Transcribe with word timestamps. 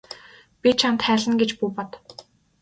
Би 0.63 0.69
чамд 0.83 0.99
хайлна 1.09 1.35
гэж 1.43 1.51
бүү 1.61 1.69
бод. 1.77 1.91